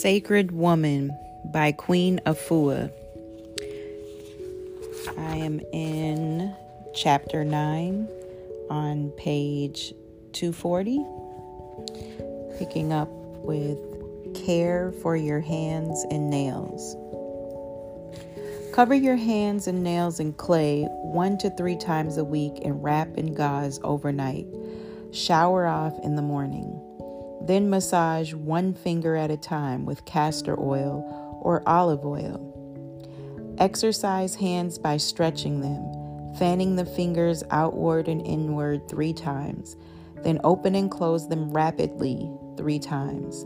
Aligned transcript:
Sacred 0.00 0.52
Woman 0.52 1.16
by 1.44 1.70
Queen 1.70 2.18
Afua. 2.24 2.90
I 5.18 5.36
am 5.36 5.60
in 5.72 6.56
chapter 6.94 7.44
9 7.44 8.08
on 8.70 9.10
page 9.18 9.92
240, 10.32 11.04
picking 12.58 12.92
up 12.92 13.10
with 13.10 13.78
care 14.34 14.92
for 15.02 15.14
your 15.14 15.40
hands 15.40 16.06
and 16.10 16.30
nails. 16.30 16.96
Cover 18.72 18.94
your 18.94 19.16
hands 19.16 19.66
and 19.66 19.84
nails 19.84 20.20
in 20.20 20.32
clay 20.32 20.84
one 21.02 21.36
to 21.38 21.50
three 21.50 21.76
times 21.76 22.16
a 22.16 22.24
week 22.24 22.60
and 22.64 22.82
wrap 22.82 23.08
in 23.18 23.34
gauze 23.34 23.78
overnight. 23.84 24.46
Shower 25.12 25.66
off 25.66 25.92
in 26.02 26.16
the 26.16 26.22
morning. 26.22 26.80
Then 27.46 27.70
massage 27.70 28.34
one 28.34 28.72
finger 28.72 29.16
at 29.16 29.30
a 29.30 29.36
time 29.36 29.84
with 29.84 30.04
castor 30.04 30.58
oil 30.58 31.40
or 31.42 31.62
olive 31.66 32.04
oil. 32.04 32.48
Exercise 33.58 34.36
hands 34.36 34.78
by 34.78 34.96
stretching 34.96 35.60
them, 35.60 36.34
fanning 36.38 36.76
the 36.76 36.86
fingers 36.86 37.42
outward 37.50 38.08
and 38.08 38.24
inward 38.26 38.88
three 38.88 39.12
times, 39.12 39.76
then 40.22 40.40
open 40.44 40.74
and 40.74 40.90
close 40.90 41.28
them 41.28 41.50
rapidly 41.50 42.30
three 42.56 42.78
times. 42.78 43.44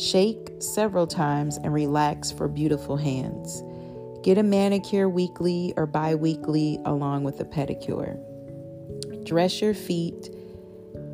Shake 0.00 0.50
several 0.60 1.06
times 1.06 1.58
and 1.58 1.74
relax 1.74 2.30
for 2.30 2.48
beautiful 2.48 2.96
hands. 2.96 3.62
Get 4.22 4.38
a 4.38 4.42
manicure 4.42 5.08
weekly 5.08 5.74
or 5.76 5.86
bi 5.86 6.14
weekly 6.14 6.78
along 6.84 7.24
with 7.24 7.40
a 7.40 7.44
pedicure. 7.44 8.16
Dress 9.24 9.60
your 9.60 9.74
feet 9.74 10.30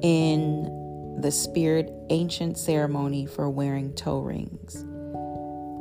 in 0.03 0.78
the 1.21 1.33
spirit 1.33 1.91
ancient 2.11 2.57
ceremony 2.57 3.27
for 3.27 3.51
wearing 3.51 3.93
toe 3.95 4.21
rings. 4.21 4.85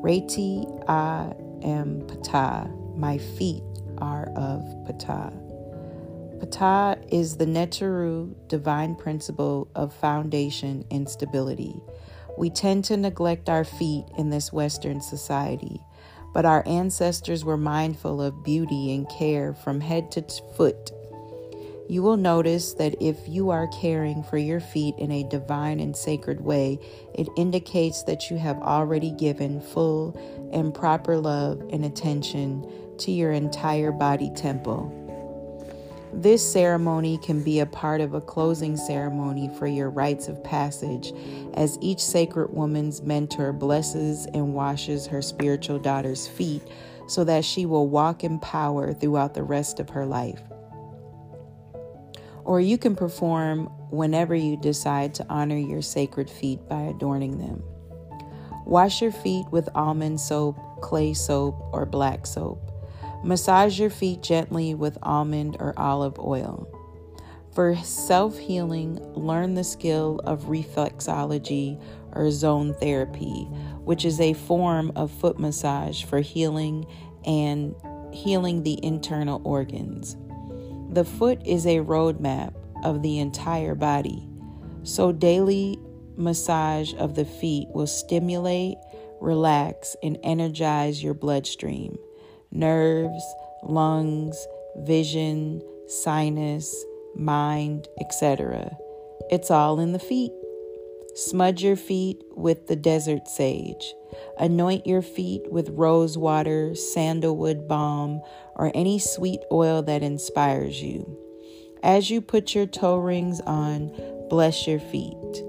Reti 0.02 0.66
a 0.88 1.36
am 1.64 2.02
Ptah, 2.08 2.98
my 2.98 3.20
feet 3.20 3.64
are 4.00 4.26
of 4.36 4.62
Ptah. 4.88 5.32
Ptah 6.40 6.98
is 7.12 7.38
the 7.38 7.46
Neteru 7.46 8.34
divine 8.48 8.96
principle 8.96 9.70
of 9.76 9.94
foundation 9.94 10.86
and 10.90 11.08
stability. 11.08 11.82
We 12.38 12.50
tend 12.50 12.86
to 12.86 12.98
neglect 12.98 13.48
our 13.48 13.64
feet 13.64 14.06
in 14.18 14.30
this 14.32 14.52
Western 14.52 15.02
society, 15.02 15.82
but 16.34 16.46
our 16.46 16.64
ancestors 16.68 17.46
were 17.46 17.58
mindful 17.58 18.22
of 18.22 18.44
beauty 18.44 18.94
and 18.94 19.08
care 19.10 19.54
from 19.54 19.82
head 19.82 20.12
to 20.12 20.24
foot 20.56 20.92
you 21.90 22.04
will 22.04 22.18
notice 22.18 22.74
that 22.74 22.96
if 23.02 23.18
you 23.28 23.50
are 23.50 23.68
caring 23.68 24.22
for 24.24 24.38
your 24.38 24.60
feet 24.60 24.96
in 24.98 25.12
a 25.12 25.24
divine 25.24 25.80
and 25.80 25.96
sacred 25.96 26.42
way, 26.42 26.80
it 27.14 27.30
indicates 27.38 28.04
that 28.04 28.30
you 28.30 28.38
have 28.38 28.58
already 28.58 29.12
given 29.12 29.62
full 29.62 30.20
and 30.52 30.74
proper 30.74 31.18
love 31.18 31.62
and 31.72 31.86
attention 31.86 32.70
to 32.98 33.12
your 33.12 33.32
entire 33.32 33.92
body 33.92 34.30
temple. 34.36 34.94
This 36.14 36.52
ceremony 36.52 37.20
can 37.20 37.44
be 37.44 37.60
a 37.60 37.66
part 37.66 38.02
of 38.02 38.14
a 38.14 38.22
closing 38.22 38.76
ceremony 38.76 39.50
for 39.58 39.68
your 39.68 39.90
rites 39.90 40.28
of 40.28 40.44
passage, 40.44 41.14
as 41.54 41.78
each 41.80 42.04
sacred 42.04 42.52
woman's 42.52 43.02
mentor 43.02 43.54
blesses 43.54 44.26
and 44.34 44.54
washes 44.54 45.06
her 45.08 45.22
spiritual 45.22 45.80
daughter's 45.80 46.28
feet 46.28 46.64
so 47.08 47.24
that 47.24 47.46
she 47.46 47.66
will 47.66 47.88
walk 47.88 48.24
in 48.24 48.40
power 48.40 48.94
throughout 48.94 49.34
the 49.34 49.44
rest 49.44 49.80
of 49.80 49.90
her 49.90 50.06
life 50.06 50.42
or 52.48 52.62
you 52.62 52.78
can 52.78 52.96
perform 52.96 53.66
whenever 53.92 54.34
you 54.34 54.56
decide 54.56 55.14
to 55.14 55.26
honor 55.30 55.58
your 55.58 55.82
sacred 55.82 56.30
feet 56.30 56.66
by 56.70 56.82
adorning 56.84 57.38
them. 57.38 57.62
Wash 58.66 59.02
your 59.02 59.12
feet 59.12 59.46
with 59.52 59.68
almond 59.76 60.22
soap, 60.22 60.58
clay 60.82 61.14
soap, 61.14 61.56
or 61.74 61.86
black 61.86 62.26
soap. 62.26 62.72
Massage 63.22 63.78
your 63.78 63.90
feet 63.90 64.24
gently 64.24 64.74
with 64.74 64.98
almond 65.04 65.58
or 65.60 65.74
olive 65.78 66.18
oil. 66.20 66.66
For 67.54 67.76
self 67.76 68.38
healing, 68.38 68.96
learn 69.14 69.56
the 69.56 69.64
skill 69.66 70.22
of 70.24 70.46
reflexology 70.46 71.82
or 72.14 72.32
zone 72.32 72.76
therapy, 72.76 73.44
which 73.84 74.06
is 74.06 74.22
a 74.22 74.32
form 74.34 74.94
of 74.96 75.12
foot 75.12 75.38
massage 75.38 76.06
for 76.06 76.22
healing 76.22 76.86
and 77.26 77.76
healing 78.14 78.64
the 78.64 78.80
internal 78.86 79.42
organs. 79.44 80.16
The 80.90 81.04
foot 81.04 81.46
is 81.46 81.66
a 81.66 81.78
roadmap 81.78 82.54
of 82.84 83.02
the 83.02 83.20
entire 83.20 83.76
body, 83.76 84.28
so 84.84 85.12
daily 85.12 85.80
massage 86.16 86.94
of 86.96 87.16
the 87.16 87.26
feet 87.26 87.68
will 87.74 87.88
stimulate, 87.88 88.78
relax, 89.20 89.96
and 90.02 90.18
energize 90.24 91.04
your 91.04 91.14
bloodstream, 91.14 91.98
nerves, 92.52 93.24
lungs, 93.64 94.48
vision, 94.78 95.62
sinus, 95.88 96.86
mind, 97.16 97.88
etc. 98.00 98.76
It's 99.30 99.52
all 99.52 99.80
in 99.80 99.92
the 99.92 100.00
feet. 100.00 100.32
Smudge 101.18 101.64
your 101.64 101.76
feet 101.76 102.22
with 102.36 102.68
the 102.68 102.76
desert 102.76 103.28
sage. 103.28 103.96
Anoint 104.38 104.86
your 104.86 105.02
feet 105.02 105.42
with 105.52 105.70
rose 105.70 106.16
water, 106.16 106.76
sandalwood 106.76 107.68
balm, 107.68 108.22
or 108.56 108.72
any 108.76 109.00
sweet 109.00 109.40
oil 109.52 109.82
that 109.82 110.04
inspires 110.04 110.80
you. 110.84 111.18
As 111.82 112.12
you 112.12 112.22
put 112.22 112.54
your 112.54 112.68
toe 112.68 112.98
rings 112.98 113.42
on, 113.42 113.92
bless 114.30 114.68
your 114.68 114.80
feet. 114.80 115.44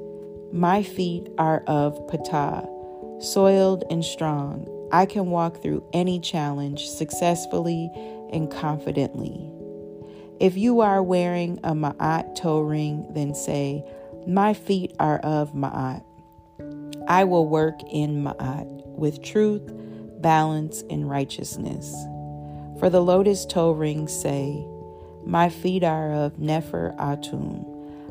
My 0.55 0.83
feet 0.83 1.29
are 1.37 1.63
of 1.67 1.99
Ptah, 2.07 3.23
soiled 3.23 3.85
and 3.91 4.03
strong. 4.03 4.67
I 4.91 5.05
can 5.05 5.27
walk 5.27 5.61
through 5.61 5.87
any 5.93 6.19
challenge 6.19 6.89
successfully 6.89 7.91
and 8.33 8.51
confidently. 8.51 9.53
If 10.41 10.57
you 10.57 10.81
are 10.81 11.03
wearing 11.03 11.61
a 11.63 11.73
Ma'at 11.73 12.37
toe 12.37 12.61
ring, 12.61 13.07
then 13.11 13.35
say, 13.35 13.85
my 14.29 14.53
feet 14.53 14.95
are 15.01 15.19
of 15.21 15.55
Ma'at. 15.55 16.05
I 17.09 17.25
will 17.25 17.49
work 17.49 17.81
in 17.91 18.23
Ma'at 18.23 18.87
with 18.87 19.23
truth, 19.23 19.73
balance, 20.21 20.85
and 20.91 21.09
righteousness. 21.09 21.91
For 22.79 22.91
the 22.91 23.01
lotus 23.01 23.47
toe 23.47 23.71
rings 23.71 24.13
say, 24.13 24.67
My 25.25 25.49
feet 25.49 25.83
are 25.83 26.13
of 26.13 26.39
Nefer 26.39 26.95
Atum. 26.99 27.65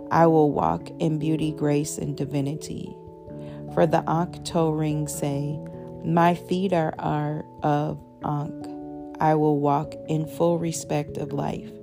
I 0.09 0.25
will 0.25 0.51
walk 0.51 0.89
in 0.97 1.19
beauty, 1.19 1.51
grace, 1.51 1.99
and 1.99 2.17
divinity. 2.17 2.97
For 3.75 3.85
the 3.85 4.03
Ankh 4.09 4.43
toe 4.43 4.71
rings 4.71 5.13
say, 5.13 5.59
My 6.03 6.33
feet 6.33 6.73
are, 6.73 6.95
are 6.97 7.45
of 7.61 7.99
Ankh. 8.25 8.65
I 9.21 9.35
will 9.35 9.59
walk 9.59 9.93
in 10.07 10.25
full 10.25 10.57
respect 10.57 11.17
of 11.17 11.31
life. 11.31 11.76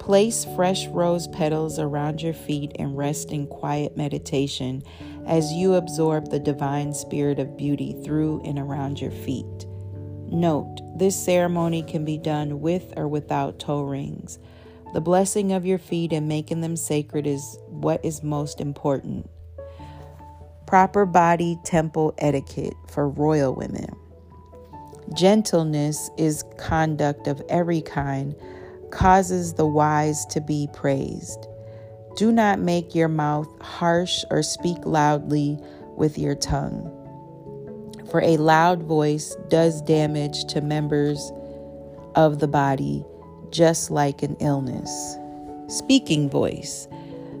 Place 0.00 0.46
fresh 0.56 0.88
rose 0.88 1.28
petals 1.28 1.78
around 1.78 2.22
your 2.22 2.32
feet 2.32 2.72
and 2.78 2.96
rest 2.96 3.30
in 3.30 3.46
quiet 3.46 3.98
meditation 3.98 4.82
as 5.26 5.52
you 5.52 5.74
absorb 5.74 6.30
the 6.30 6.40
divine 6.40 6.94
spirit 6.94 7.38
of 7.38 7.56
beauty 7.56 7.94
through 8.02 8.40
and 8.44 8.58
around 8.58 9.00
your 9.00 9.10
feet. 9.10 9.66
Note, 10.32 10.80
this 10.96 11.22
ceremony 11.22 11.82
can 11.82 12.04
be 12.04 12.16
done 12.16 12.60
with 12.60 12.94
or 12.96 13.08
without 13.08 13.60
toe 13.60 13.82
rings. 13.82 14.38
The 14.94 15.02
blessing 15.02 15.52
of 15.52 15.66
your 15.66 15.78
feet 15.78 16.12
and 16.12 16.26
making 16.26 16.62
them 16.62 16.76
sacred 16.76 17.26
is 17.26 17.58
what 17.68 18.02
is 18.02 18.22
most 18.22 18.60
important. 18.60 19.28
Proper 20.66 21.04
body 21.04 21.58
temple 21.64 22.14
etiquette 22.18 22.74
for 22.88 23.08
royal 23.08 23.54
women. 23.54 23.94
Gentleness 25.14 26.10
is 26.16 26.42
conduct 26.56 27.26
of 27.26 27.42
every 27.48 27.82
kind 27.82 28.34
causes 28.90 29.54
the 29.54 29.66
wise 29.66 30.26
to 30.26 30.40
be 30.40 30.68
praised. 30.72 31.46
Do 32.16 32.32
not 32.32 32.58
make 32.58 32.94
your 32.94 33.08
mouth 33.08 33.48
harsh 33.62 34.24
or 34.30 34.42
speak 34.42 34.78
loudly 34.84 35.58
with 35.96 36.18
your 36.18 36.34
tongue. 36.34 36.96
For 38.10 38.20
a 38.22 38.36
loud 38.36 38.82
voice 38.82 39.36
does 39.48 39.80
damage 39.82 40.44
to 40.46 40.60
members 40.60 41.32
of 42.16 42.40
the 42.40 42.48
body, 42.48 43.04
just 43.50 43.90
like 43.90 44.22
an 44.22 44.36
illness. 44.40 45.16
Speaking 45.68 46.28
voice. 46.28 46.88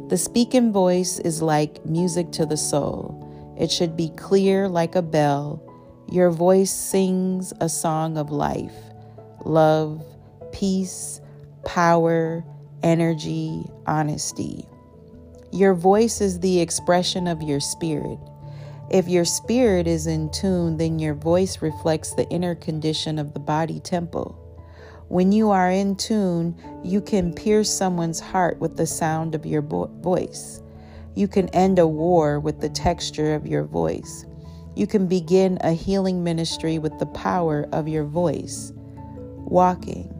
The 0.08 0.16
speaking 0.16 0.72
voice 0.72 1.18
is 1.18 1.42
like 1.42 1.84
music 1.84 2.30
to 2.32 2.46
the 2.46 2.56
soul. 2.56 3.16
It 3.58 3.70
should 3.70 3.96
be 3.96 4.10
clear 4.10 4.68
like 4.68 4.94
a 4.94 5.02
bell. 5.02 5.62
Your 6.10 6.30
voice 6.30 6.70
sings 6.70 7.52
a 7.60 7.68
song 7.68 8.16
of 8.16 8.30
life, 8.30 8.74
love, 9.44 10.04
peace, 10.52 11.20
power, 11.64 12.44
energy, 12.82 13.64
honesty. 13.86 14.64
Your 15.52 15.74
voice 15.74 16.20
is 16.20 16.40
the 16.40 16.60
expression 16.60 17.26
of 17.26 17.42
your 17.42 17.60
spirit. 17.60 18.18
If 18.90 19.08
your 19.08 19.24
spirit 19.24 19.86
is 19.86 20.06
in 20.06 20.30
tune, 20.30 20.76
then 20.76 20.98
your 20.98 21.14
voice 21.14 21.62
reflects 21.62 22.14
the 22.14 22.28
inner 22.28 22.54
condition 22.54 23.18
of 23.18 23.34
the 23.34 23.40
body 23.40 23.80
temple. 23.80 24.36
When 25.08 25.32
you 25.32 25.50
are 25.50 25.70
in 25.70 25.96
tune, 25.96 26.56
you 26.84 27.00
can 27.00 27.32
pierce 27.32 27.68
someone's 27.68 28.20
heart 28.20 28.58
with 28.58 28.76
the 28.76 28.86
sound 28.86 29.34
of 29.34 29.44
your 29.44 29.62
voice. 29.62 30.60
You 31.16 31.26
can 31.26 31.48
end 31.48 31.78
a 31.80 31.86
war 31.86 32.38
with 32.38 32.60
the 32.60 32.68
texture 32.68 33.34
of 33.34 33.46
your 33.46 33.64
voice. 33.64 34.24
You 34.76 34.86
can 34.86 35.08
begin 35.08 35.58
a 35.62 35.72
healing 35.72 36.22
ministry 36.22 36.78
with 36.78 36.96
the 37.00 37.06
power 37.06 37.66
of 37.72 37.88
your 37.88 38.04
voice, 38.04 38.72
walking. 38.76 40.14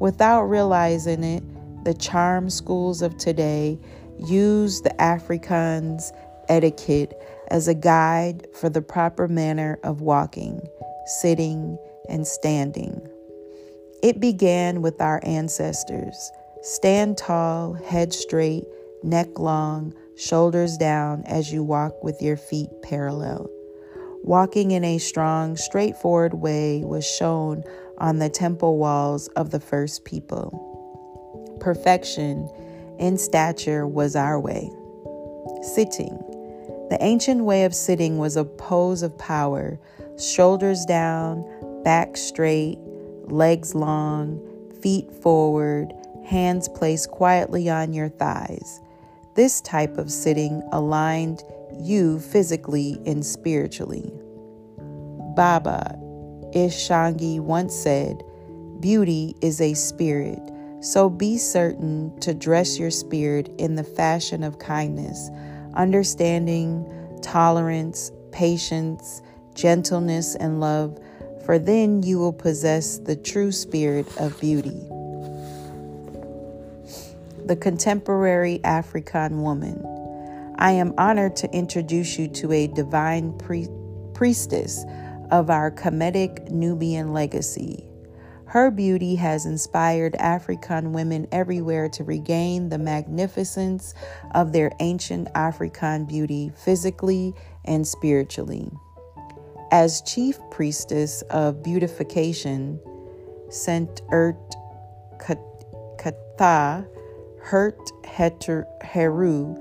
Without 0.00 0.44
realizing 0.44 1.22
it, 1.22 1.44
the 1.84 1.92
charm 1.92 2.48
schools 2.48 3.02
of 3.02 3.16
today 3.18 3.78
use 4.18 4.80
the 4.80 4.94
Afrikaans 4.98 6.10
etiquette 6.48 7.12
as 7.48 7.68
a 7.68 7.74
guide 7.74 8.46
for 8.54 8.70
the 8.70 8.80
proper 8.80 9.28
manner 9.28 9.78
of 9.84 10.00
walking, 10.00 10.66
sitting, 11.04 11.78
and 12.08 12.26
standing. 12.26 13.06
It 14.02 14.20
began 14.20 14.80
with 14.80 15.00
our 15.02 15.20
ancestors. 15.22 16.32
Stand 16.62 17.18
tall, 17.18 17.74
head 17.74 18.14
straight, 18.14 18.64
neck 19.02 19.38
long, 19.38 19.94
shoulders 20.16 20.78
down 20.78 21.24
as 21.26 21.52
you 21.52 21.62
walk 21.62 22.02
with 22.02 22.22
your 22.22 22.38
feet 22.38 22.70
parallel. 22.82 23.50
Walking 24.22 24.70
in 24.70 24.84
a 24.84 24.98
strong, 24.98 25.56
straightforward 25.56 26.34
way 26.34 26.82
was 26.84 27.06
shown 27.06 27.64
on 28.00 28.18
the 28.18 28.28
temple 28.28 28.78
walls 28.78 29.28
of 29.28 29.50
the 29.50 29.60
first 29.60 30.04
people. 30.04 30.66
Perfection 31.60 32.50
in 32.98 33.16
stature 33.18 33.86
was 33.86 34.16
our 34.16 34.40
way. 34.40 34.70
Sitting. 35.62 36.16
The 36.90 36.98
ancient 37.00 37.44
way 37.44 37.64
of 37.64 37.74
sitting 37.74 38.18
was 38.18 38.36
a 38.36 38.44
pose 38.44 39.02
of 39.02 39.16
power, 39.16 39.78
shoulders 40.18 40.84
down, 40.86 41.44
back 41.84 42.16
straight, 42.16 42.78
legs 43.26 43.74
long, 43.74 44.40
feet 44.82 45.12
forward, 45.22 45.92
hands 46.24 46.68
placed 46.68 47.10
quietly 47.10 47.68
on 47.68 47.92
your 47.92 48.08
thighs. 48.08 48.80
This 49.36 49.60
type 49.60 49.98
of 49.98 50.10
sitting 50.10 50.62
aligned 50.72 51.42
you 51.78 52.18
physically 52.18 53.00
and 53.06 53.24
spiritually. 53.24 54.12
Baba 55.36 55.96
Ishangi 56.54 57.40
once 57.40 57.74
said, 57.74 58.22
Beauty 58.80 59.36
is 59.40 59.60
a 59.60 59.74
spirit, 59.74 60.40
so 60.80 61.10
be 61.10 61.38
certain 61.38 62.18
to 62.20 62.34
dress 62.34 62.78
your 62.78 62.90
spirit 62.90 63.50
in 63.58 63.74
the 63.74 63.84
fashion 63.84 64.42
of 64.42 64.58
kindness, 64.58 65.30
understanding, 65.74 66.84
tolerance, 67.22 68.10
patience, 68.32 69.22
gentleness, 69.54 70.34
and 70.34 70.60
love, 70.60 70.98
for 71.44 71.58
then 71.58 72.02
you 72.02 72.18
will 72.18 72.32
possess 72.32 72.98
the 72.98 73.16
true 73.16 73.52
spirit 73.52 74.06
of 74.16 74.38
beauty 74.40 74.80
the 77.50 77.56
contemporary 77.56 78.60
African 78.62 79.42
woman. 79.42 79.84
I 80.60 80.70
am 80.70 80.94
honored 80.98 81.34
to 81.36 81.50
introduce 81.50 82.16
you 82.16 82.28
to 82.28 82.52
a 82.52 82.68
divine 82.68 83.36
pri- 83.38 83.66
priestess 84.14 84.84
of 85.30 85.50
our 85.50 85.70
Kemetic 85.70 86.50
Nubian 86.50 87.12
legacy. 87.12 87.86
Her 88.46 88.70
beauty 88.72 89.14
has 89.14 89.46
inspired 89.46 90.16
African 90.16 90.92
women 90.92 91.28
everywhere 91.30 91.88
to 91.90 92.02
regain 92.02 92.68
the 92.68 92.78
magnificence 92.78 93.94
of 94.34 94.52
their 94.52 94.72
ancient 94.80 95.28
African 95.36 96.04
beauty 96.04 96.50
physically 96.56 97.32
and 97.64 97.86
spiritually. 97.86 98.72
As 99.70 100.02
chief 100.02 100.36
priestess 100.50 101.22
of 101.30 101.62
beautification, 101.62 102.80
Saint 103.50 104.02
Ert 104.10 104.36
Katha 106.00 106.88
Hert 107.42 107.90
Heru 108.82 109.56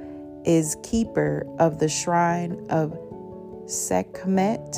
is 0.45 0.77
keeper 0.81 1.45
of 1.59 1.77
the 1.77 1.89
shrine 1.89 2.65
of 2.71 2.97
Sekhmet 3.67 4.77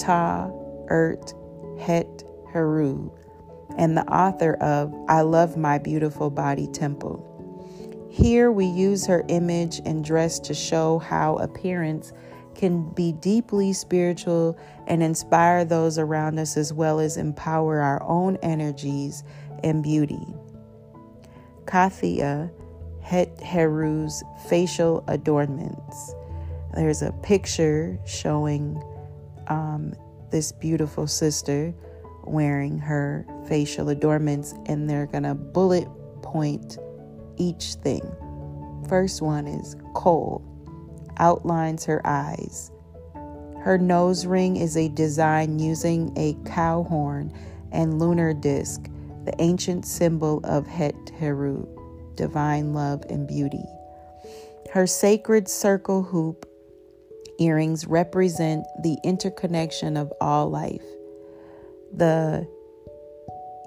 Ta 0.00 0.50
Ert 0.88 1.34
Het 1.78 2.24
Heru 2.50 3.10
and 3.76 3.96
the 3.96 4.06
author 4.10 4.54
of 4.54 4.94
I 5.08 5.20
Love 5.20 5.58
My 5.58 5.76
Beautiful 5.76 6.30
Body 6.30 6.66
Temple. 6.68 7.26
Here 8.10 8.50
we 8.50 8.64
use 8.64 9.06
her 9.06 9.24
image 9.28 9.80
and 9.84 10.02
dress 10.02 10.40
to 10.40 10.54
show 10.54 10.98
how 10.98 11.36
appearance 11.36 12.14
can 12.54 12.90
be 12.94 13.12
deeply 13.12 13.74
spiritual 13.74 14.58
and 14.86 15.02
inspire 15.02 15.66
those 15.66 15.98
around 15.98 16.38
us 16.38 16.56
as 16.56 16.72
well 16.72 16.98
as 16.98 17.18
empower 17.18 17.80
our 17.80 18.02
own 18.02 18.36
energies 18.42 19.22
and 19.62 19.82
beauty. 19.82 20.26
Kathia 21.66 22.50
Het 23.02 23.38
Heru's 23.42 24.22
facial 24.48 25.04
adornments. 25.08 26.14
There's 26.74 27.02
a 27.02 27.12
picture 27.22 27.98
showing 28.06 28.82
um, 29.50 29.92
this 30.30 30.52
beautiful 30.52 31.06
sister 31.06 31.74
wearing 32.24 32.78
her 32.78 33.26
facial 33.46 33.90
adornments, 33.90 34.54
and 34.66 34.88
they're 34.88 35.06
going 35.06 35.24
to 35.24 35.34
bullet 35.34 35.86
point 36.22 36.78
each 37.36 37.74
thing. 37.74 38.02
First 38.88 39.20
one 39.20 39.46
is 39.46 39.76
kohl, 39.94 40.42
outlines 41.18 41.84
her 41.84 42.00
eyes. 42.06 42.70
Her 43.60 43.76
nose 43.76 44.24
ring 44.24 44.56
is 44.56 44.76
a 44.76 44.88
design 44.88 45.58
using 45.58 46.12
a 46.16 46.34
cow 46.48 46.84
horn 46.84 47.32
and 47.72 47.98
lunar 47.98 48.32
disc 48.32 48.88
the 49.26 49.34
ancient 49.38 49.84
symbol 49.84 50.40
of 50.44 50.66
Het 50.66 50.94
Heru, 51.18 51.66
divine 52.14 52.72
love 52.72 53.04
and 53.10 53.28
beauty. 53.28 53.64
Her 54.72 54.86
sacred 54.86 55.46
circle 55.46 56.02
hoop 56.02 56.49
earrings 57.40 57.86
represent 57.86 58.64
the 58.82 58.98
interconnection 59.02 59.96
of 59.96 60.12
all 60.20 60.48
life. 60.50 60.84
The 61.92 62.46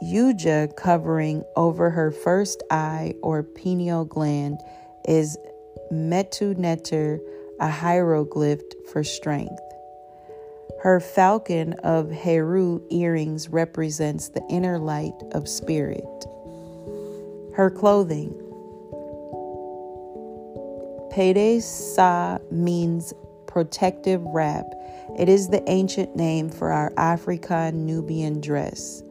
Yuja 0.04 0.75
covering 0.75 1.44
over 1.56 1.90
her 1.90 2.12
first 2.12 2.64
eye 2.70 3.16
or 3.22 3.44
pineal 3.44 4.06
gland 4.06 4.60
is 5.08 5.38
Metu 5.92 6.56
Neter, 6.58 7.20
a 7.60 7.70
hieroglyph 7.70 8.62
for 8.92 9.04
strength. 9.04 9.62
Her 10.81 11.00
falcon 11.00 11.74
of 11.84 12.12
Heru 12.12 12.81
earrings 12.92 13.50
represents 13.50 14.30
the 14.30 14.44
inner 14.50 14.80
light 14.80 15.14
of 15.31 15.48
spirit. 15.48 16.04
Her 17.56 17.69
clothing. 17.69 18.33
Pede 21.14 21.62
Sa 21.62 22.40
means 22.52 23.14
protective 23.54 24.19
wrap. 24.24 24.66
It 25.16 25.30
is 25.30 25.48
the 25.48 25.64
ancient 25.69 26.16
name 26.16 26.50
for 26.50 26.72
our 26.72 26.92
African 26.98 27.86
Nubian 27.86 28.42
dress. 28.42 29.04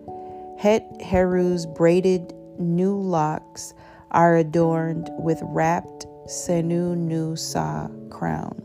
Het 0.59 0.85
Heru's 1.01 1.65
braided 1.65 2.35
new 2.59 2.99
locks 2.99 3.73
are 4.11 4.37
adorned 4.37 5.11
with 5.13 5.39
wrapped 5.45 6.07
Senu 6.27 6.97
Nu 6.97 7.37
Sa 7.37 7.87
crown. 8.11 8.61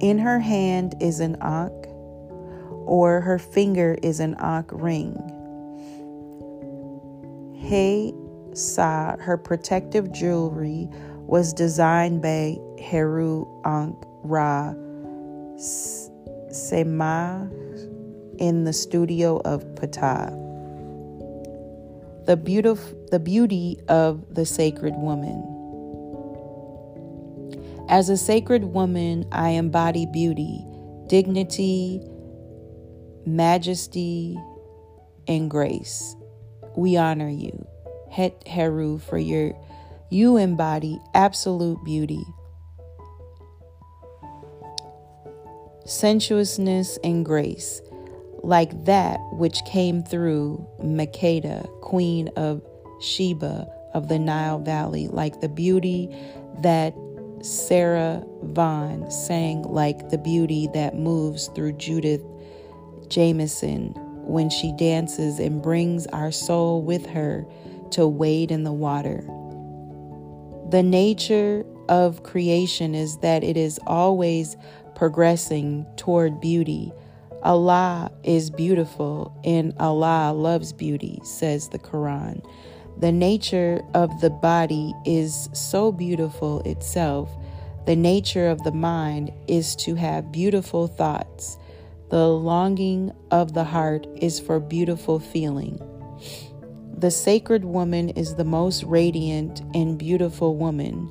In 0.00 0.18
her 0.18 0.40
hand 0.40 0.94
is 1.00 1.20
an 1.20 1.36
ankh, 1.42 1.86
or 2.86 3.20
her 3.20 3.38
finger 3.38 3.98
is 4.02 4.20
an 4.20 4.36
ankh 4.40 4.70
ring. 4.72 5.12
Hey 7.58 8.14
Sa, 8.54 9.16
her 9.18 9.36
protective 9.36 10.10
jewelry, 10.12 10.88
was 11.26 11.52
designed 11.52 12.22
by 12.22 12.56
Heru 12.80 13.46
Ankh 13.66 14.02
Ra 14.22 14.74
Sema 16.50 17.48
in 18.38 18.64
the 18.64 18.72
studio 18.72 19.40
of 19.44 19.64
Ptah. 19.74 20.30
The, 22.26 22.36
beautif- 22.36 23.10
the 23.10 23.18
beauty 23.18 23.78
of 23.88 24.34
the 24.34 24.46
sacred 24.46 24.94
woman. 24.96 25.48
As 27.88 28.08
a 28.08 28.16
sacred 28.16 28.64
woman, 28.64 29.26
I 29.32 29.50
embody 29.50 30.06
beauty, 30.06 30.64
dignity, 31.08 32.00
majesty, 33.26 34.38
and 35.28 35.50
grace. 35.50 36.16
We 36.76 36.96
honor 36.96 37.28
you, 37.28 37.66
Het 38.10 38.46
Heru, 38.46 38.98
for 38.98 39.18
your 39.18 39.52
you 40.10 40.36
embody 40.36 40.98
absolute 41.14 41.82
beauty, 41.84 42.24
sensuousness, 45.84 46.98
and 47.04 47.24
grace, 47.24 47.82
like 48.42 48.84
that 48.84 49.18
which 49.32 49.58
came 49.66 50.02
through 50.02 50.66
Makeda, 50.80 51.68
queen 51.80 52.28
of 52.36 52.62
Sheba 53.00 53.68
of 53.94 54.08
the 54.08 54.18
Nile 54.18 54.58
Valley, 54.58 55.08
like 55.08 55.40
the 55.40 55.48
beauty 55.48 56.08
that 56.60 56.94
Sarah 57.42 58.24
Vaughan 58.42 59.10
sang, 59.10 59.62
like 59.62 60.10
the 60.10 60.18
beauty 60.18 60.68
that 60.74 60.96
moves 60.96 61.48
through 61.48 61.72
Judith 61.72 62.22
Jamison 63.08 63.92
when 64.24 64.48
she 64.48 64.72
dances 64.72 65.38
and 65.38 65.60
brings 65.60 66.06
our 66.08 66.30
soul 66.30 66.82
with 66.82 67.04
her 67.06 67.44
to 67.90 68.06
wade 68.06 68.50
in 68.50 68.62
the 68.62 68.72
water. 68.72 69.24
The 70.70 70.82
nature 70.82 71.66
of 71.88 72.22
creation 72.22 72.94
is 72.94 73.18
that 73.18 73.44
it 73.44 73.56
is 73.56 73.78
always 73.86 74.56
progressing 75.02 75.84
toward 75.96 76.40
beauty. 76.40 76.92
Allah 77.42 78.08
is 78.22 78.50
beautiful 78.50 79.36
and 79.42 79.74
Allah 79.80 80.32
loves 80.32 80.72
beauty, 80.72 81.18
says 81.24 81.70
the 81.70 81.78
Quran. 81.80 82.40
The 83.00 83.10
nature 83.10 83.82
of 83.94 84.20
the 84.20 84.30
body 84.30 84.94
is 85.04 85.48
so 85.52 85.90
beautiful 85.90 86.60
itself. 86.60 87.28
The 87.84 87.96
nature 87.96 88.46
of 88.46 88.62
the 88.62 88.70
mind 88.70 89.32
is 89.48 89.74
to 89.82 89.96
have 89.96 90.30
beautiful 90.30 90.86
thoughts. 90.86 91.58
The 92.10 92.28
longing 92.28 93.10
of 93.32 93.54
the 93.54 93.64
heart 93.64 94.06
is 94.14 94.38
for 94.38 94.60
beautiful 94.60 95.18
feeling. 95.18 95.80
The 96.96 97.10
sacred 97.10 97.64
woman 97.64 98.10
is 98.10 98.36
the 98.36 98.44
most 98.44 98.84
radiant 98.84 99.62
and 99.74 99.98
beautiful 99.98 100.54
woman. 100.54 101.10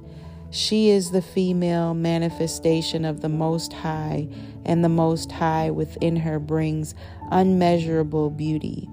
She 0.51 0.89
is 0.89 1.11
the 1.11 1.21
female 1.21 1.93
manifestation 1.93 3.05
of 3.05 3.21
the 3.21 3.29
Most 3.29 3.71
High, 3.71 4.27
and 4.65 4.83
the 4.83 4.89
Most 4.89 5.31
High 5.31 5.71
within 5.71 6.17
her 6.17 6.39
brings 6.39 6.93
unmeasurable 7.31 8.29
beauty. 8.31 8.89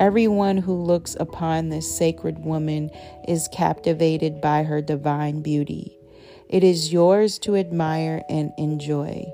Everyone 0.00 0.56
who 0.56 0.72
looks 0.72 1.14
upon 1.20 1.68
this 1.68 1.94
sacred 1.94 2.38
woman 2.38 2.88
is 3.26 3.50
captivated 3.52 4.40
by 4.40 4.62
her 4.62 4.80
divine 4.80 5.42
beauty. 5.42 5.98
It 6.48 6.64
is 6.64 6.90
yours 6.90 7.38
to 7.40 7.56
admire 7.56 8.22
and 8.30 8.52
enjoy, 8.56 9.26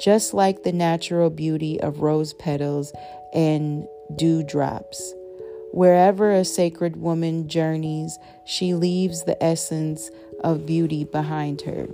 just 0.00 0.32
like 0.32 0.62
the 0.62 0.72
natural 0.72 1.30
beauty 1.30 1.80
of 1.80 2.00
rose 2.00 2.32
petals 2.34 2.92
and 3.34 3.88
dewdrops. 4.14 5.14
Wherever 5.72 6.30
a 6.30 6.44
sacred 6.44 7.00
woman 7.00 7.48
journeys, 7.48 8.18
she 8.44 8.74
leaves 8.74 9.24
the 9.24 9.42
essence 9.42 10.10
of 10.44 10.66
beauty 10.66 11.04
behind 11.04 11.62
her. 11.62 11.88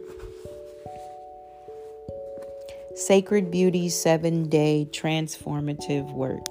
Sacred 2.97 3.53
Beauty 3.53 3.89
seven 3.89 4.49
day 4.49 4.89
transformative 4.91 6.13
work. 6.13 6.45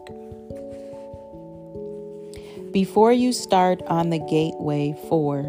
Before 2.72 3.12
you 3.12 3.34
start 3.34 3.82
on 3.88 4.10
the 4.10 4.20
gateway 4.20 4.98
for 5.10 5.44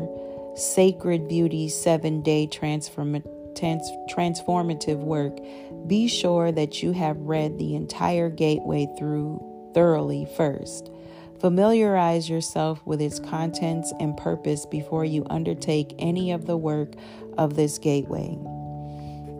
Sacred 0.56 1.28
Beauty 1.28 1.68
seven 1.68 2.22
day 2.22 2.48
transform- 2.48 3.22
trans- 3.54 3.92
transformative 4.10 4.98
work, 4.98 5.38
be 5.86 6.08
sure 6.08 6.50
that 6.50 6.82
you 6.82 6.90
have 6.90 7.16
read 7.20 7.58
the 7.58 7.76
entire 7.76 8.30
gateway 8.30 8.88
through 8.98 9.40
thoroughly 9.74 10.26
first. 10.36 10.90
Familiarize 11.40 12.28
yourself 12.28 12.84
with 12.84 13.00
its 13.00 13.20
contents 13.20 13.92
and 14.00 14.16
purpose 14.16 14.66
before 14.66 15.04
you 15.04 15.24
undertake 15.30 15.94
any 15.98 16.32
of 16.32 16.46
the 16.46 16.56
work 16.56 16.94
of 17.36 17.54
this 17.54 17.78
gateway. 17.78 18.36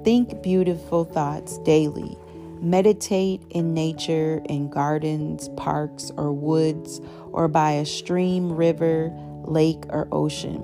Think 0.04 0.40
beautiful 0.40 1.04
thoughts 1.04 1.58
daily. 1.58 2.16
Meditate 2.60 3.42
in 3.50 3.74
nature, 3.74 4.40
in 4.48 4.68
gardens, 4.68 5.48
parks, 5.50 6.12
or 6.16 6.32
woods, 6.32 7.00
or 7.32 7.48
by 7.48 7.72
a 7.72 7.84
stream, 7.84 8.52
river, 8.52 9.12
lake, 9.44 9.84
or 9.90 10.06
ocean. 10.12 10.60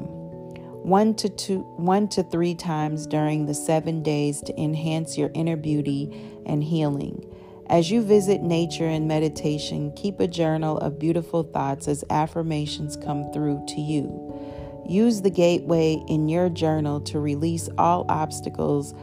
One 0.84 1.14
to 1.14 1.28
two, 1.28 1.60
one 1.76 2.08
to 2.08 2.22
three 2.22 2.54
times 2.54 3.06
during 3.06 3.46
the 3.46 3.54
seven 3.54 4.02
days 4.02 4.40
to 4.42 4.60
enhance 4.60 5.16
your 5.16 5.30
inner 5.34 5.56
beauty 5.56 6.10
and 6.46 6.62
healing. 6.62 7.24
As 7.68 7.90
you 7.90 8.02
visit 8.02 8.42
nature 8.42 8.86
and 8.86 9.08
meditation, 9.08 9.92
keep 9.92 10.20
a 10.20 10.28
journal 10.28 10.78
of 10.78 10.98
beautiful 10.98 11.42
thoughts 11.42 11.88
as 11.88 12.04
affirmations 12.10 12.96
come 12.96 13.32
through 13.32 13.64
to 13.68 13.80
you. 13.80 14.84
Use 14.86 15.22
the 15.22 15.30
gateway 15.30 16.02
in 16.08 16.28
your 16.28 16.50
journal 16.50 17.00
to 17.00 17.18
release 17.18 17.70
all 17.78 18.04
obstacles 18.10 18.94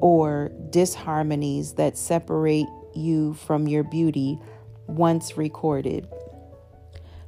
or 0.00 0.52
disharmonies 0.70 1.74
that 1.76 1.98
separate 1.98 2.66
you 2.94 3.34
from 3.34 3.66
your 3.66 3.82
beauty 3.82 4.38
once 4.86 5.36
recorded. 5.36 6.06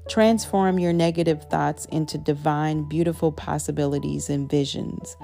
Transform 0.09 0.79
your 0.79 0.93
negative 0.93 1.43
thoughts 1.50 1.87
into 1.87 2.19
divine, 2.19 2.88
beautiful 2.88 3.33
possibilities 3.33 4.31
and 4.31 4.49
visions. 4.49 5.17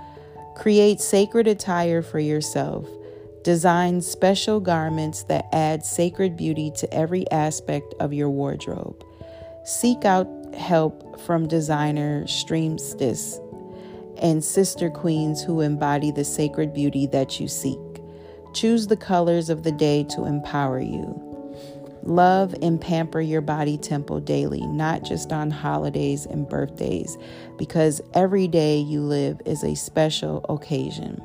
Create 0.57 1.00
sacred 1.00 1.47
attire 1.47 2.02
for 2.02 2.19
yourself. 2.19 2.88
Design 3.44 4.00
special 4.00 4.61
garments 4.61 5.25
that 5.25 5.49
add 5.52 5.84
sacred 5.84 6.37
beauty 6.37 6.70
to 6.76 6.94
every 6.94 7.28
aspect 7.32 7.92
of 7.99 8.12
your 8.12 8.30
wardrobe. 8.30 9.04
Seek 9.64 10.04
out 10.04 10.28
help 10.54 11.20
from 11.20 11.49
designer 11.49 12.22
Streamstis 12.25 13.40
and 14.20 14.44
sister 14.44 14.90
queens 14.90 15.42
who 15.42 15.61
embody 15.61 16.12
the 16.12 16.25
sacred 16.25 16.72
beauty 16.72 17.06
that 17.08 17.40
you 17.40 17.49
seek. 17.49 17.78
Choose 18.54 18.87
the 18.87 18.96
colors 18.96 19.50
of 19.50 19.64
the 19.64 19.72
day 19.72 20.04
to 20.11 20.25
empower 20.25 20.78
you. 20.78 21.20
Love 22.04 22.54
and 22.62 22.80
pamper 22.80 23.20
your 23.20 23.40
body 23.40 23.76
temple 23.76 24.20
daily, 24.20 24.64
not 24.66 25.02
just 25.02 25.32
on 25.32 25.50
holidays 25.50 26.26
and 26.26 26.49
birthdays, 26.49 27.16
because 27.58 28.00
every 28.14 28.46
day 28.46 28.78
you 28.78 29.00
live 29.00 29.40
is 29.46 29.64
a 29.64 29.75
special 29.75 30.44
occasion. 30.49 31.20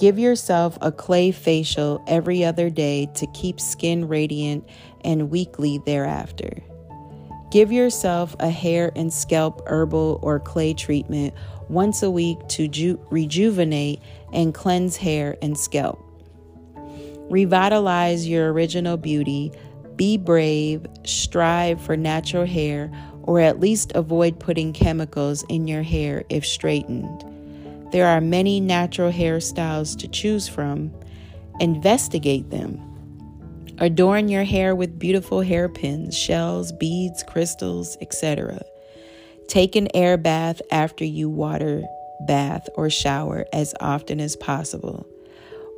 Give 0.00 0.18
yourself 0.18 0.78
a 0.80 0.90
clay 0.90 1.30
facial 1.30 2.02
every 2.06 2.42
other 2.42 2.70
day 2.70 3.10
to 3.16 3.26
keep 3.34 3.60
skin 3.60 4.08
radiant 4.08 4.66
and 5.04 5.28
weekly 5.28 5.76
thereafter. 5.84 6.62
Give 7.50 7.70
yourself 7.70 8.34
a 8.40 8.48
hair 8.48 8.92
and 8.96 9.12
scalp 9.12 9.60
herbal 9.66 10.18
or 10.22 10.40
clay 10.40 10.72
treatment 10.72 11.34
once 11.68 12.02
a 12.02 12.10
week 12.10 12.38
to 12.48 12.66
ju- 12.66 12.98
rejuvenate 13.10 14.00
and 14.32 14.54
cleanse 14.54 14.96
hair 14.96 15.36
and 15.42 15.58
scalp. 15.58 16.02
Revitalize 17.28 18.26
your 18.26 18.54
original 18.54 18.96
beauty. 18.96 19.52
Be 19.96 20.16
brave, 20.16 20.86
strive 21.04 21.78
for 21.78 21.94
natural 21.94 22.46
hair, 22.46 22.90
or 23.24 23.38
at 23.38 23.60
least 23.60 23.92
avoid 23.94 24.40
putting 24.40 24.72
chemicals 24.72 25.44
in 25.50 25.68
your 25.68 25.82
hair 25.82 26.24
if 26.30 26.46
straightened. 26.46 27.29
There 27.92 28.06
are 28.06 28.20
many 28.20 28.60
natural 28.60 29.10
hairstyles 29.10 29.98
to 29.98 30.08
choose 30.08 30.48
from. 30.48 30.92
Investigate 31.58 32.50
them. 32.50 32.80
Adorn 33.78 34.28
your 34.28 34.44
hair 34.44 34.76
with 34.76 34.98
beautiful 34.98 35.40
hairpins, 35.40 36.16
shells, 36.16 36.70
beads, 36.70 37.22
crystals, 37.22 37.96
etc. 38.00 38.60
Take 39.48 39.74
an 39.74 39.88
air 39.94 40.16
bath 40.16 40.62
after 40.70 41.04
you 41.04 41.28
water 41.28 41.82
bath 42.26 42.68
or 42.74 42.90
shower 42.90 43.46
as 43.52 43.74
often 43.80 44.20
as 44.20 44.36
possible. 44.36 45.06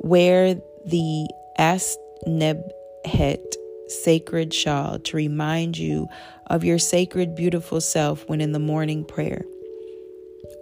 Wear 0.01 0.55
the 0.85 1.27
Asnebhet 1.57 3.55
sacred 3.87 4.53
shawl 4.53 4.99
to 4.99 5.17
remind 5.17 5.77
you 5.77 6.07
of 6.47 6.63
your 6.63 6.79
sacred, 6.79 7.35
beautiful 7.35 7.81
self 7.81 8.27
when 8.27 8.41
in 8.41 8.51
the 8.51 8.59
morning 8.59 9.05
prayer 9.05 9.43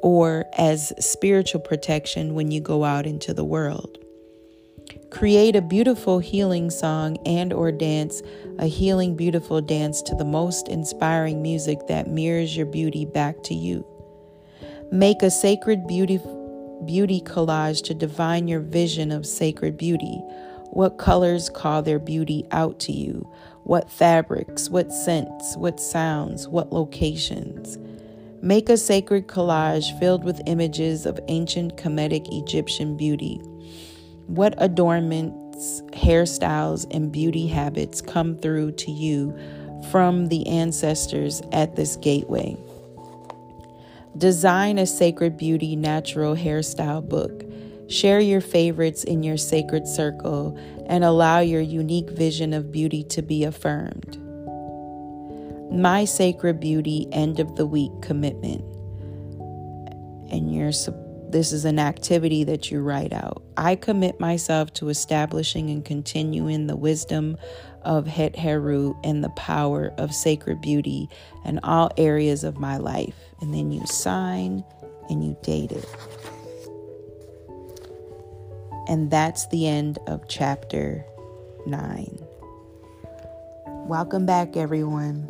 or 0.02 0.46
as 0.58 0.94
spiritual 1.00 1.62
protection 1.62 2.34
when 2.34 2.52
you 2.52 2.60
go 2.60 2.84
out 2.84 3.06
into 3.06 3.34
the 3.34 3.46
world. 3.46 3.98
Create 5.12 5.56
a 5.56 5.62
beautiful 5.62 6.20
healing 6.20 6.70
song 6.70 7.18
and 7.26 7.52
or 7.52 7.72
dance 7.72 8.22
a 8.60 8.66
healing 8.66 9.16
beautiful 9.16 9.62
dance 9.62 10.02
to 10.02 10.16
the 10.16 10.26
most 10.26 10.68
inspiring 10.68 11.42
music 11.42 11.80
that 11.88 12.08
mirrors 12.08 12.56
your 12.56 12.66
beauty 12.66 13.06
back 13.06 13.42
to 13.44 13.54
you. 13.54 13.86
Make 14.92 15.22
a 15.22 15.32
sacred 15.32 15.88
beauty 15.88 16.20
beauty 16.86 17.22
collage 17.22 17.84
to 17.84 17.94
divine 17.94 18.48
your 18.48 18.60
vision 18.60 19.12
of 19.12 19.26
sacred 19.26 19.78
beauty. 19.78 20.22
What 20.72 20.98
colors 20.98 21.50
call 21.50 21.82
their 21.82 22.00
beauty 22.00 22.46
out 22.52 22.80
to 22.82 22.92
you? 22.92 23.30
What 23.64 23.92
fabrics, 23.92 24.70
what 24.70 24.92
scents, 24.92 25.56
what 25.58 25.80
sounds, 25.80 26.48
what 26.48 26.72
locations? 26.72 27.78
Make 28.44 28.70
a 28.70 28.78
sacred 28.78 29.28
collage 29.28 29.98
filled 30.00 30.24
with 30.24 30.42
images 30.48 31.06
of 31.06 31.20
ancient 31.28 31.78
Kemetic 31.78 32.26
Egyptian 32.32 32.98
beauty. 32.98 33.36
What 34.26 34.56
adornments, 34.58 35.82
hairstyles, 35.92 36.88
and 36.90 37.12
beauty 37.12 37.46
habits 37.46 38.02
come 38.02 38.36
through 38.36 38.72
to 38.74 38.90
you 38.90 39.38
from 39.92 40.30
the 40.30 40.48
ancestors 40.48 41.44
at 41.52 41.76
this 41.76 41.98
gateway? 41.98 42.58
Design 44.18 44.80
a 44.80 44.88
sacred 44.88 45.38
beauty 45.38 45.76
natural 45.76 46.36
hairstyle 46.36 47.08
book. 47.08 47.44
Share 47.90 48.20
your 48.20 48.42
favorites 48.42 49.04
in 49.04 49.22
your 49.22 49.38
sacred 49.38 49.88
circle 49.88 50.58
and 50.88 51.04
allow 51.04 51.42
your 51.42 51.62
unique 51.62 52.10
vision 52.10 52.54
of 52.54 52.72
beauty 52.72 53.04
to 53.04 53.22
be 53.22 53.44
affirmed. 53.44 54.18
My 55.72 56.04
Sacred 56.04 56.60
Beauty 56.60 57.08
End 57.14 57.40
of 57.40 57.56
the 57.56 57.66
Week 57.66 57.94
Commitment. 58.02 58.62
And 60.30 60.54
you're 60.54 60.74
this 61.30 61.54
is 61.54 61.64
an 61.64 61.80
activity 61.80 62.44
that 62.44 62.70
you 62.70 62.82
write 62.82 63.14
out. 63.14 63.42
I 63.56 63.76
commit 63.76 64.20
myself 64.20 64.74
to 64.74 64.90
establishing 64.90 65.70
and 65.70 65.86
continuing 65.86 66.68
the 66.68 66.76
wisdom 66.76 67.38
of 67.84 68.06
Het 68.06 68.36
Heru 68.36 68.96
and 69.06 69.24
the 69.24 69.30
power 69.30 69.94
of 69.98 70.14
sacred 70.14 70.60
beauty 70.60 71.08
in 71.46 71.60
all 71.60 71.90
areas 71.96 72.44
of 72.44 72.60
my 72.60 72.76
life. 72.76 73.16
And 73.40 73.54
then 73.54 73.72
you 73.72 73.86
sign 73.86 74.66
and 75.10 75.24
you 75.24 75.38
date 75.42 75.72
it. 75.72 75.86
And 78.90 79.10
that's 79.10 79.48
the 79.48 79.68
end 79.68 80.00
of 80.08 80.28
chapter 80.28 81.06
9. 81.66 82.20
Welcome 83.88 84.26
back, 84.26 84.58
everyone. 84.58 85.30